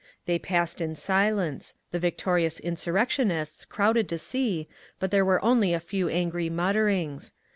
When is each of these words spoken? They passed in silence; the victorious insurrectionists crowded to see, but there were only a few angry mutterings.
They 0.25 0.39
passed 0.39 0.81
in 0.81 0.95
silence; 0.95 1.75
the 1.91 1.99
victorious 1.99 2.59
insurrectionists 2.59 3.65
crowded 3.65 4.09
to 4.09 4.17
see, 4.17 4.67
but 4.99 5.11
there 5.11 5.23
were 5.23 5.45
only 5.45 5.73
a 5.75 5.79
few 5.79 6.09
angry 6.09 6.49
mutterings. 6.49 7.33